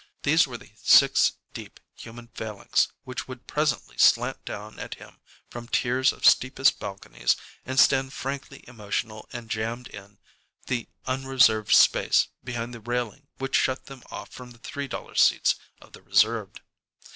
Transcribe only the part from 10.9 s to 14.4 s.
unreserved space behind the railing which shut them off